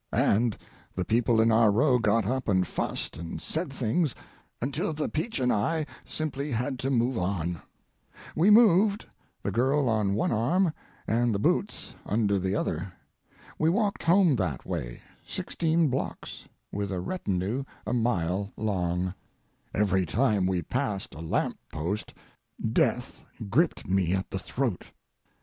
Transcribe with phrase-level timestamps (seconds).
[0.11, 0.57] And
[0.95, 4.15] the people in our row got up and fussed and said things
[4.59, 7.61] until the peach and I simply had to move on.
[8.35, 10.73] We moved—the girl on one arm
[11.05, 12.91] and the boots under the other.
[13.59, 19.13] We walked home that way, sixteen blocks, with a retinue a mile long:
[19.71, 22.11] Every time we passed a lamp post,
[22.73, 24.85] death gripped me at the throat.